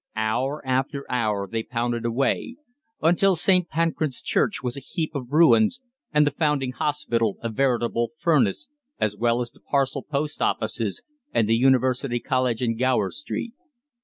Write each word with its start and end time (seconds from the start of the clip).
Hour 0.15 0.65
after 0.65 1.05
hour 1.11 1.47
they 1.47 1.61
pounded 1.61 2.05
away, 2.05 2.55
until 3.03 3.35
St. 3.35 3.69
Pancras 3.69 4.23
Church 4.23 4.63
was 4.63 4.75
a 4.75 4.79
heap 4.79 5.13
of 5.13 5.31
ruins 5.31 5.79
and 6.11 6.25
the 6.25 6.31
Foundling 6.31 6.71
Hospital 6.71 7.37
a 7.43 7.49
veritable 7.49 8.09
furnace, 8.17 8.67
as 8.99 9.15
well 9.15 9.41
as 9.41 9.51
the 9.51 9.59
Parcel 9.59 10.01
Post 10.01 10.41
Offices 10.41 11.03
and 11.31 11.47
the 11.47 11.53
University 11.55 12.19
College 12.19 12.63
in 12.63 12.77
Gower 12.79 13.11
Street. 13.11 13.53